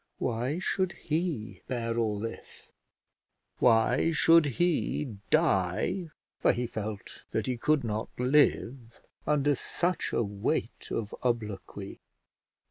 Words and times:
Why 0.17 0.57
should 0.57 0.93
he 0.93 1.61
bear 1.67 1.95
all 1.99 2.17
this? 2.17 2.71
Why 3.59 4.11
should 4.11 4.47
he 4.57 5.17
die, 5.29 6.09
for 6.39 6.53
he 6.53 6.65
felt 6.65 7.23
that 7.29 7.45
he 7.45 7.55
could 7.55 7.83
not 7.83 8.09
live, 8.19 8.99
under 9.27 9.53
such 9.53 10.11
a 10.11 10.23
weight 10.23 10.87
of 10.89 11.13
obloquy? 11.21 11.99